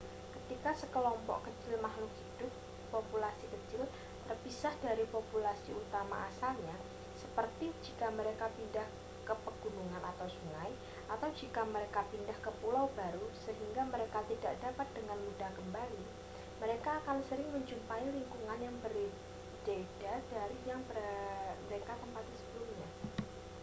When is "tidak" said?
14.31-14.53